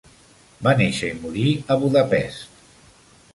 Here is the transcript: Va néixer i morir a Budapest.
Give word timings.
Va 0.67 0.71
néixer 0.79 1.09
i 1.15 1.17
morir 1.25 1.43
a 1.75 1.79
Budapest. 1.85 2.59